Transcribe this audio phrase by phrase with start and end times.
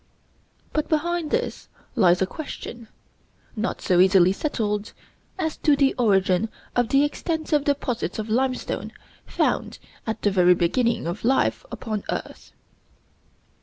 [0.73, 2.87] But behind this lies a question,
[3.55, 4.93] not so easily settled,
[5.37, 8.93] as to the origin of the extensive deposits of limestone
[9.27, 9.77] found
[10.07, 12.51] at the very beginning of life upon earth.